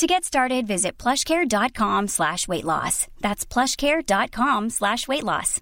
To 0.00 0.06
get 0.06 0.24
started, 0.24 0.66
visit 0.66 0.96
plushcare.com 0.96 2.08
slash 2.08 2.48
weight 2.48 2.64
loss. 2.64 3.06
That's 3.20 3.44
plushcare.com 3.44 4.70
slash 4.70 5.06
weight 5.06 5.24
loss. 5.24 5.60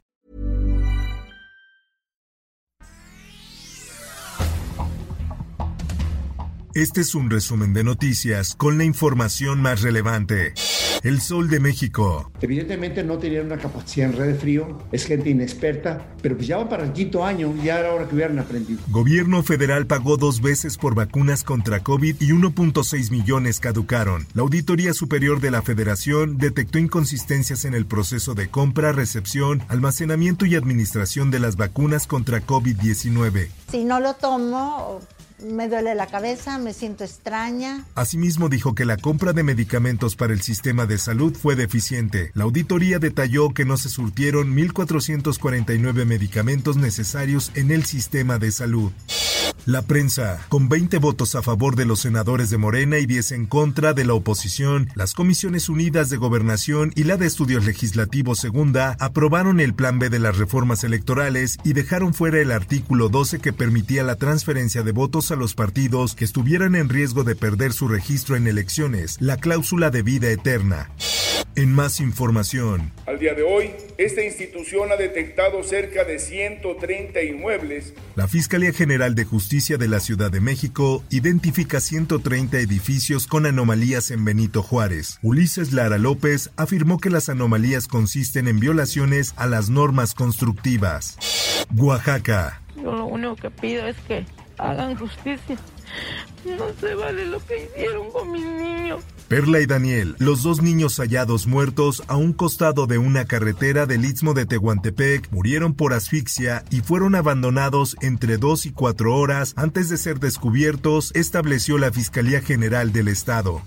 Este 6.73 7.01
es 7.01 7.17
un 7.17 7.29
resumen 7.31 7.75
de 7.75 7.83
noticias 7.83 8.55
con 8.55 8.79
la 8.79 8.85
información 8.85 9.61
más 9.61 9.83
relevante. 9.83 10.55
El 11.03 11.21
Sol 11.21 11.49
de 11.49 11.61
México. 11.61 12.31
Evidentemente 12.41 13.05
no 13.05 13.19
tenían 13.19 13.47
una 13.47 13.59
capacidad 13.59 14.11
en 14.11 14.17
red 14.17 14.27
de 14.29 14.35
frío, 14.35 14.79
es 14.91 15.05
gente 15.07 15.31
inexperta, 15.31 16.15
pero 16.21 16.37
pues 16.37 16.49
ya 16.49 16.57
van 16.57 16.69
para 16.69 16.85
el 16.85 16.93
quinto 16.93 17.25
año, 17.25 17.55
ya 17.63 17.79
era 17.79 17.95
hora 17.95 18.09
que 18.09 18.17
hubieran 18.17 18.39
aprendido. 18.39 18.81
Gobierno 18.89 19.43
federal 19.43 19.87
pagó 19.87 20.17
dos 20.17 20.41
veces 20.41 20.77
por 20.77 20.95
vacunas 20.95 21.45
contra 21.45 21.81
COVID 21.81 22.17
y 22.21 22.31
1.6 22.31 23.11
millones 23.13 23.61
caducaron. 23.61 24.27
La 24.35 24.43
Auditoría 24.43 24.93
Superior 24.93 25.41
de 25.41 25.53
la 25.53 25.63
Federación 25.63 26.37
detectó 26.37 26.79
inconsistencias 26.79 27.65
en 27.65 27.75
el 27.75 27.87
proceso 27.87 28.35
de 28.35 28.49
compra, 28.49 28.93
recepción, 28.93 29.63
almacenamiento 29.69 30.47
y 30.47 30.57
administración 30.57 31.31
de 31.31 31.39
las 31.39 31.57
vacunas 31.57 32.07
contra 32.07 32.45
COVID-19. 32.45 33.49
Si 33.71 33.85
no 33.85 34.01
lo 34.01 34.15
tomo, 34.15 35.01
me 35.43 35.69
duele 35.69 35.95
la 35.95 36.07
cabeza, 36.07 36.59
me 36.59 36.73
siento 36.73 37.05
extraña. 37.05 37.85
Asimismo 37.95 38.49
dijo 38.49 38.75
que 38.75 38.85
la 38.85 38.97
compra 38.97 39.33
de 39.33 39.43
medicamentos 39.43 40.17
para 40.17 40.33
el 40.33 40.43
sistema 40.43 40.87
de 40.87 40.99
salud 40.99 41.35
fue 41.35 41.57
deficiente. 41.57 42.31
La 42.35 42.45
auditoría 42.45 42.99
detalló 42.99 43.55
que 43.55 43.65
no 43.65 43.77
se 43.77 43.89
surtieron 43.89 44.57
1.449 44.57 46.05
medicamentos 46.05 46.77
necesarios 46.77 47.53
en 47.55 47.71
el 47.71 47.85
sistema 47.85 48.39
de 48.39 48.51
salud. 48.53 48.93
La 49.69 49.83
prensa, 49.83 50.41
con 50.49 50.71
20 50.71 50.97
votos 50.97 51.35
a 51.35 51.43
favor 51.43 51.77
de 51.77 51.85
los 51.85 52.01
senadores 52.01 52.49
de 52.49 52.57
Morena 52.57 52.97
y 53.01 53.05
10 53.05 53.33
en 53.33 53.45
contra 53.45 53.93
de 53.93 54.07
la 54.07 54.15
oposición, 54.15 54.89
las 54.95 55.13
Comisiones 55.13 55.69
Unidas 55.69 56.09
de 56.09 56.17
Gobernación 56.17 56.91
y 56.97 57.05
la 57.05 57.19
de 57.19 57.27
Estudios 57.27 57.67
Legislativos 57.67 58.39
Segunda 58.39 58.97
aprobaron 58.99 59.61
el 59.61 59.75
Plan 59.75 59.99
B 59.99 60.09
de 60.09 60.21
las 60.21 60.39
reformas 60.39 60.85
electorales 60.85 61.59
y 61.65 61.75
dejaron 61.75 62.15
fuera 62.15 62.41
el 62.41 62.51
artículo 62.51 63.11
12 63.11 63.41
que 63.41 63.53
permitía 63.53 64.05
la 64.05 64.17
transferencia 64.17 64.83
de 64.83 64.93
votos 64.93 65.33
a 65.33 65.37
los 65.37 65.55
partidos 65.55 66.15
que 66.15 66.25
estuvieran 66.25 66.75
en 66.75 66.89
riesgo 66.89 67.23
de 67.23 67.37
perder 67.37 67.75
su 67.75 67.89
registro 67.89 68.37
en 68.37 68.47
elecciones, 68.47 69.19
la 69.21 69.37
cláusula 69.37 69.91
de 69.91 70.01
vida 70.01 70.31
eterna. 70.31 70.89
En 71.59 71.73
más 71.73 71.99
información. 71.99 72.93
Al 73.05 73.19
día 73.19 73.35
de 73.35 73.43
hoy, 73.43 73.73
esta 73.97 74.23
institución 74.23 74.93
ha 74.93 74.97
detectado 74.97 75.65
cerca 75.65 76.05
de 76.05 76.21
130 76.21 77.21
inmuebles. 77.25 77.95
La 78.15 78.29
Fiscalía 78.29 78.73
General 78.73 79.17
de 79.17 79.25
Justicia 79.25 79.77
de 79.77 79.89
la 79.89 79.99
Ciudad 79.99 80.31
de 80.31 80.39
México 80.41 81.03
identifica 81.11 81.81
130 81.81 82.59
edificios 82.61 83.27
con 83.27 83.45
anomalías 83.45 84.13
en 84.13 84.25
Benito 84.25 84.63
Juárez. 84.63 85.19
Ulises 85.21 85.73
Lara 85.73 85.99
López 85.99 86.53
afirmó 86.57 87.01
que 87.01 87.11
las 87.11 87.29
anomalías 87.29 87.89
consisten 87.89 88.47
en 88.47 88.61
violaciones 88.61 89.35
a 89.37 89.49
las 89.49 89.69
normas 89.69 90.15
constructivas. 90.15 91.67
Oaxaca. 91.77 92.63
Yo 92.77 92.93
lo 92.93 93.07
único 93.07 93.35
que 93.35 93.51
pido 93.51 93.85
es 93.89 93.97
que 94.07 94.25
hagan 94.59 94.95
justicia. 94.97 95.57
No 96.45 96.73
se 96.81 96.95
vale 96.95 97.27
lo 97.27 97.45
que 97.45 97.65
hicieron 97.65 98.13
con 98.13 98.31
mis 98.31 98.45
niños. 98.45 99.03
Perla 99.29 99.61
y 99.61 99.67
Daniel, 99.67 100.17
los 100.19 100.43
dos 100.43 100.63
niños 100.63 100.97
hallados 100.97 101.47
muertos 101.47 102.03
a 102.09 102.17
un 102.17 102.33
costado 102.33 102.87
de 102.87 102.97
una 102.97 103.27
carretera 103.27 103.85
del 103.85 104.07
istmo 104.07 104.33
de 104.33 104.47
Tehuantepec, 104.47 105.31
murieron 105.31 105.75
por 105.75 105.93
asfixia 105.93 106.65
y 106.71 106.81
fueron 106.81 107.15
abandonados 107.15 107.95
entre 108.01 108.39
dos 108.39 108.65
y 108.65 108.73
cuatro 108.73 109.15
horas 109.15 109.53
antes 109.57 109.91
de 109.91 109.99
ser 109.99 110.19
descubiertos, 110.19 111.13
estableció 111.15 111.77
la 111.77 111.93
Fiscalía 111.93 112.41
General 112.41 112.91
del 112.91 113.09
Estado. 113.09 113.61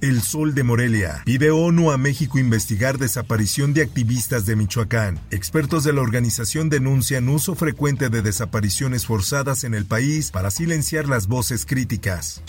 El 0.00 0.22
Sol 0.22 0.54
de 0.54 0.62
Morelia. 0.62 1.22
Pide 1.24 1.50
ONU 1.50 1.90
a 1.90 1.98
México 1.98 2.38
investigar 2.38 2.98
desaparición 2.98 3.74
de 3.74 3.82
activistas 3.82 4.46
de 4.46 4.54
Michoacán. 4.54 5.18
Expertos 5.32 5.82
de 5.82 5.92
la 5.92 6.02
organización 6.02 6.68
denuncian 6.70 7.28
uso 7.28 7.56
frecuente 7.56 8.08
de 8.08 8.22
desapariciones 8.22 9.06
forzadas 9.06 9.64
en 9.64 9.74
el 9.74 9.86
país 9.86 10.30
para 10.30 10.52
silenciar 10.52 11.08
las 11.08 11.26
voces 11.26 11.66
críticas. 11.66 12.42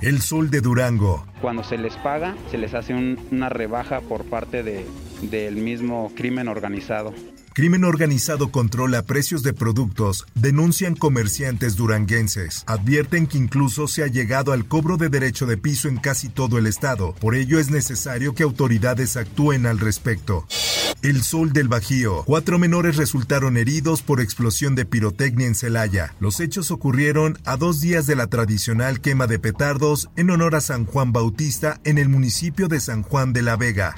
El 0.00 0.20
Sol 0.20 0.50
de 0.50 0.60
Durango. 0.60 1.24
Cuando 1.40 1.62
se 1.62 1.78
les 1.78 1.94
paga, 1.96 2.36
se 2.50 2.58
les 2.58 2.74
hace 2.74 2.94
una 2.94 3.48
rebaja 3.48 4.00
por 4.00 4.24
parte 4.24 4.64
de, 4.64 4.84
del 5.22 5.56
mismo 5.56 6.10
crimen 6.16 6.48
organizado. 6.48 7.14
Crimen 7.58 7.82
organizado 7.82 8.52
controla 8.52 9.02
precios 9.02 9.42
de 9.42 9.52
productos, 9.52 10.26
denuncian 10.36 10.94
comerciantes 10.94 11.74
duranguenses. 11.74 12.62
Advierten 12.68 13.26
que 13.26 13.36
incluso 13.36 13.88
se 13.88 14.04
ha 14.04 14.06
llegado 14.06 14.52
al 14.52 14.68
cobro 14.68 14.96
de 14.96 15.08
derecho 15.08 15.44
de 15.44 15.56
piso 15.56 15.88
en 15.88 15.96
casi 15.96 16.28
todo 16.28 16.58
el 16.58 16.68
estado. 16.68 17.16
Por 17.16 17.34
ello 17.34 17.58
es 17.58 17.68
necesario 17.68 18.32
que 18.32 18.44
autoridades 18.44 19.16
actúen 19.16 19.66
al 19.66 19.80
respecto. 19.80 20.46
El 21.02 21.24
Sol 21.24 21.52
del 21.52 21.66
Bajío. 21.66 22.22
Cuatro 22.26 22.60
menores 22.60 22.94
resultaron 22.94 23.56
heridos 23.56 24.02
por 24.02 24.20
explosión 24.20 24.76
de 24.76 24.84
pirotecnia 24.84 25.48
en 25.48 25.56
Celaya. 25.56 26.14
Los 26.20 26.38
hechos 26.38 26.70
ocurrieron 26.70 27.40
a 27.44 27.56
dos 27.56 27.80
días 27.80 28.06
de 28.06 28.14
la 28.14 28.28
tradicional 28.28 29.00
quema 29.00 29.26
de 29.26 29.40
petardos 29.40 30.10
en 30.14 30.30
honor 30.30 30.54
a 30.54 30.60
San 30.60 30.84
Juan 30.84 31.12
Bautista 31.12 31.80
en 31.82 31.98
el 31.98 32.08
municipio 32.08 32.68
de 32.68 32.78
San 32.78 33.02
Juan 33.02 33.32
de 33.32 33.42
la 33.42 33.56
Vega. 33.56 33.96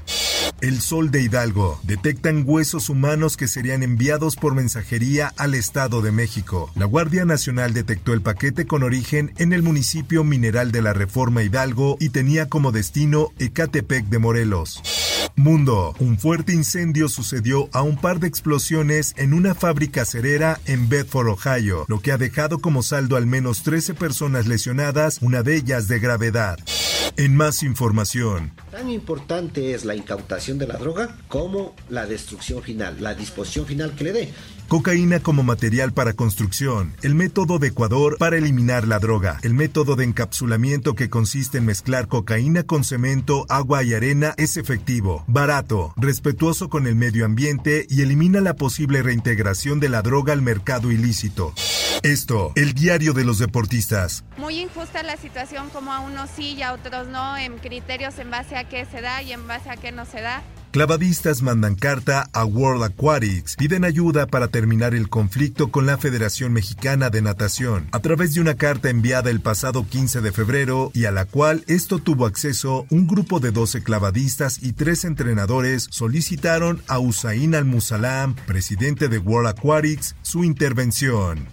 El 0.61 0.81
Sol 0.81 1.11
de 1.11 1.23
Hidalgo. 1.23 1.81
Detectan 1.85 2.45
huesos 2.47 2.89
humanos 2.89 3.37
que 3.37 3.49
serían 3.49 3.83
enviados 3.83 4.37
por 4.37 4.55
mensajería 4.55 5.33
al 5.37 5.55
Estado 5.55 6.03
de 6.03 6.13
México. 6.13 6.71
La 6.75 6.85
Guardia 6.85 7.25
Nacional 7.25 7.73
detectó 7.73 8.13
el 8.13 8.21
paquete 8.21 8.67
con 8.67 8.83
origen 8.83 9.33
en 9.39 9.53
el 9.53 9.63
municipio 9.63 10.23
mineral 10.25 10.73
de 10.73 10.83
la 10.83 10.93
Reforma 10.93 11.43
Hidalgo 11.43 11.97
y 11.99 12.11
tenía 12.11 12.49
como 12.49 12.73
destino 12.73 13.29
Ecatepec 13.39 14.07
de 14.07 14.19
Morelos. 14.19 14.83
Mundo. 15.37 15.95
Un 15.99 16.19
fuerte 16.19 16.53
incendio 16.53 17.09
sucedió 17.09 17.69
a 17.73 17.83
un 17.83 17.97
par 17.97 18.21
de 18.21 18.29
explosiones 18.29 19.15
en 19.17 19.33
una 19.33 19.55
fábrica 19.55 20.05
cerera 20.05 20.61
en 20.67 20.89
Bedford, 20.89 21.29
Ohio, 21.29 21.85
lo 21.89 22.01
que 22.01 22.13
ha 22.13 22.19
dejado 22.19 22.59
como 22.59 22.83
saldo 22.83 23.17
al 23.17 23.27
menos 23.27 23.63
13 23.63 23.95
personas 23.95 24.47
lesionadas, 24.47 25.19
una 25.23 25.43
de 25.43 25.57
ellas 25.57 25.89
de 25.89 25.99
gravedad. 25.99 26.59
En 27.17 27.37
más 27.37 27.63
información. 27.63 28.53
Tan 28.71 28.89
importante 28.89 29.75
es 29.75 29.85
la 29.85 29.95
incautación 29.95 30.59
de 30.59 30.67
la 30.67 30.77
droga 30.77 31.17
como 31.29 31.75
la 31.89 32.07
destrucción 32.07 32.63
final, 32.63 32.97
la 33.01 33.15
disposición 33.15 33.67
final 33.67 33.95
que 33.95 34.05
le 34.05 34.13
dé. 34.13 34.33
Cocaína 34.71 35.19
como 35.19 35.43
material 35.43 35.93
para 35.93 36.13
construcción, 36.13 36.95
el 37.03 37.17
método 37.17 37.59
de 37.59 37.67
Ecuador 37.67 38.17
para 38.19 38.37
eliminar 38.37 38.87
la 38.87 39.01
droga, 39.01 39.41
el 39.43 39.53
método 39.53 39.97
de 39.97 40.05
encapsulamiento 40.05 40.95
que 40.95 41.11
consiste 41.11 41.59
en 41.59 41.67
mezclar 41.67 42.07
cocaína 42.07 42.63
con 42.63 42.85
cemento, 42.85 43.47
agua 43.49 43.83
y 43.83 43.95
arena 43.95 44.33
es 44.37 44.57
efectivo, 44.57 45.25
barato, 45.27 45.93
respetuoso 45.97 46.69
con 46.69 46.87
el 46.87 46.95
medio 46.95 47.25
ambiente 47.25 47.85
y 47.91 48.03
elimina 48.03 48.41
la 48.41 48.55
posible 48.55 49.03
reintegración 49.03 49.81
de 49.81 49.89
la 49.89 50.03
droga 50.03 50.33
al 50.33 50.43
mercado 50.43 50.93
ilícito. 50.93 51.53
Esto, 52.05 52.53
el 52.55 52.73
diario 52.73 53.13
de 53.13 53.25
los 53.25 53.39
deportistas. 53.39 54.25
Muy 54.39 54.61
injusta 54.61 55.03
la 55.03 55.17
situación 55.17 55.69
como 55.71 55.93
a 55.93 55.99
unos 55.99 56.31
sí 56.31 56.55
y 56.55 56.63
a 56.63 56.73
otros 56.73 57.00
no, 57.09 57.37
en 57.37 57.59
criterios 57.59 58.19
en 58.19 58.31
base 58.31 58.57
a 58.57 58.65
qué 58.65 58.85
se 58.85 59.01
da 59.01 59.23
y 59.23 59.33
en 59.33 59.47
base 59.47 59.71
a 59.71 59.77
qué 59.77 59.93
no 59.93 60.05
se 60.05 60.21
da. 60.21 60.43
Clavadistas 60.71 61.43
mandan 61.43 61.75
carta 61.75 62.31
a 62.33 62.45
World 62.45 62.85
Aquatics, 62.85 63.57
piden 63.57 63.85
ayuda 63.85 64.29
para 64.29 64.47
terminar 64.47 64.95
el 64.95 65.09
conflicto 65.09 65.73
con 65.73 65.85
la 65.85 65.99
Federación 65.99 66.53
Mexicana 66.53 67.11
de 67.11 67.23
Natación, 67.23 67.89
a 67.91 67.99
través 67.99 68.35
de 68.35 68.41
una 68.41 68.55
carta 68.55 68.89
enviada 68.89 69.31
el 69.31 69.41
pasado 69.41 69.85
15 69.89 70.21
de 70.21 70.31
febrero 70.31 70.93
y 70.95 71.07
a 71.07 71.11
la 71.11 71.25
cual 71.25 71.65
esto 71.67 71.99
tuvo 71.99 72.25
acceso 72.25 72.87
un 72.89 73.09
grupo 73.09 73.41
de 73.41 73.51
12 73.51 73.83
clavadistas 73.83 74.63
y 74.63 74.73
tres 74.73 75.05
entrenadores 75.05 75.89
solicitaron 75.91 76.81
a 76.87 77.01
Usain 77.01 77.57
Al-Musalam, 77.57 78.37
presidente 78.47 79.09
de 79.09 79.19
World 79.19 79.49
Aquatics, 79.49 80.15
su 80.23 80.45
intervención. 80.45 81.49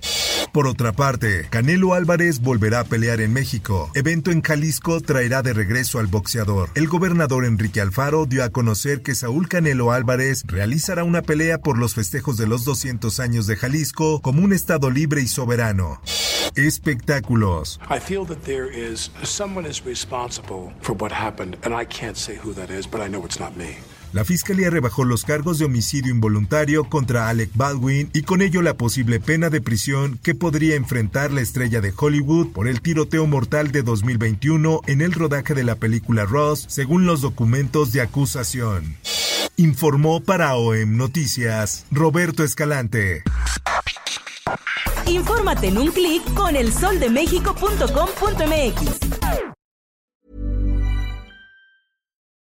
Por 0.51 0.67
otra 0.67 0.91
parte, 0.91 1.47
Canelo 1.49 1.93
Álvarez 1.93 2.41
volverá 2.41 2.81
a 2.81 2.83
pelear 2.83 3.21
en 3.21 3.33
México. 3.33 3.91
Evento 3.93 4.31
en 4.31 4.41
Jalisco 4.41 5.01
traerá 5.01 5.41
de 5.41 5.53
regreso 5.53 5.99
al 5.99 6.07
boxeador. 6.07 6.69
El 6.75 6.87
gobernador 6.87 7.45
Enrique 7.45 7.81
Alfaro 7.81 8.25
dio 8.25 8.43
a 8.43 8.49
conocer 8.49 9.01
que 9.01 9.15
Saúl 9.15 9.47
Canelo 9.47 9.91
Álvarez 9.91 10.43
realizará 10.45 11.03
una 11.03 11.21
pelea 11.21 11.59
por 11.59 11.77
los 11.77 11.93
festejos 11.93 12.37
de 12.37 12.47
los 12.47 12.65
200 12.65 13.19
años 13.19 13.47
de 13.47 13.55
Jalisco 13.55 14.21
como 14.21 14.43
un 14.43 14.53
estado 14.53 14.89
libre 14.89 15.21
y 15.21 15.27
soberano. 15.27 16.01
Espectáculos. 16.55 17.79
I 17.89 17.99
feel 17.99 18.25
that 18.25 18.43
there 18.43 18.69
is 18.69 19.11
someone 19.23 19.67
is 19.67 19.85
responsible 19.85 20.71
for 20.81 20.95
what 20.95 21.11
happened 21.11 21.57
and 21.63 21.73
I 21.73 21.85
can't 21.85 22.17
say 22.17 22.35
who 22.35 22.53
that 22.53 22.69
is, 22.69 22.87
but 22.87 23.01
I 23.01 23.09
know 23.09 23.23
it's 23.25 23.39
not 23.39 23.55
me. 23.55 23.77
La 24.13 24.23
fiscalía 24.23 24.69
rebajó 24.69 25.03
los 25.03 25.23
cargos 25.23 25.59
de 25.59 25.65
homicidio 25.65 26.11
involuntario 26.11 26.85
contra 26.85 27.29
Alec 27.29 27.51
Baldwin 27.55 28.09
y 28.13 28.23
con 28.23 28.41
ello 28.41 28.61
la 28.61 28.75
posible 28.75 29.19
pena 29.19 29.49
de 29.49 29.61
prisión 29.61 30.19
que 30.23 30.35
podría 30.35 30.75
enfrentar 30.75 31.31
la 31.31 31.41
estrella 31.41 31.81
de 31.81 31.93
Hollywood 31.95 32.53
por 32.53 32.67
el 32.67 32.81
tiroteo 32.81 33.27
mortal 33.27 33.71
de 33.71 33.83
2021 33.83 34.81
en 34.87 35.01
el 35.01 35.11
rodaje 35.11 35.53
de 35.53 35.63
la 35.63 35.75
película 35.75 36.25
Ross, 36.25 36.65
según 36.67 37.05
los 37.05 37.21
documentos 37.21 37.91
de 37.91 38.01
acusación. 38.01 38.97
Informó 39.57 40.21
para 40.21 40.55
OEM 40.55 40.97
Noticias 40.97 41.85
Roberto 41.91 42.43
Escalante. 42.43 43.23
Infórmate 45.07 45.67
en 45.67 45.77
un 45.77 45.91
clic 45.91 46.23
con 46.33 46.55
elsoldemexico.com.mx. 46.55 49.06